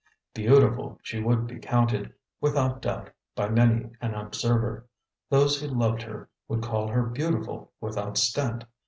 [0.33, 4.87] Beautiful she would be counted, without doubt, by many an observer;
[5.29, 8.63] those who loved her would call her beautiful without stint.